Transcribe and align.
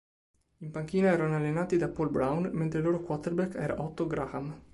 In 0.61 0.71
panchina 0.71 1.09
erano 1.11 1.35
allenati 1.35 1.77
da 1.77 1.87
Paul 1.87 2.09
Brown 2.09 2.49
mentre 2.53 2.79
il 2.79 2.85
loro 2.85 3.01
quarterback 3.03 3.53
era 3.53 3.79
Otto 3.83 4.07
Graham. 4.07 4.59